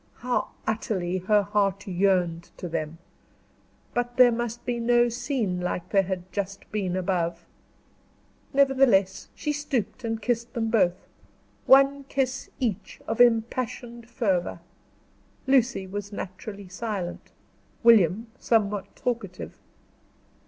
How 0.15 0.49
utterly 0.65 1.19
her 1.19 1.43
heart 1.43 1.85
yearned 1.87 2.49
to 2.57 2.67
them; 2.67 2.97
but 3.93 4.17
there 4.17 4.31
must 4.31 4.65
be 4.65 4.79
no 4.79 5.09
scene 5.09 5.59
like 5.61 5.89
there 5.89 6.01
had 6.01 6.31
just 6.31 6.65
been 6.71 6.95
above. 6.95 7.45
Nevertheless 8.51 9.27
she 9.35 9.53
stooped 9.53 10.03
and 10.03 10.19
kissed 10.19 10.53
them 10.55 10.71
both 10.71 11.05
one 11.67 12.05
kiss 12.05 12.49
each 12.59 12.99
of 13.07 13.21
impassioned 13.21 14.09
fervor. 14.09 14.59
Lucy 15.45 15.85
was 15.85 16.11
naturally 16.11 16.67
silent, 16.67 17.31
William 17.83 18.25
somewhat 18.39 18.95
talkative. 18.95 19.59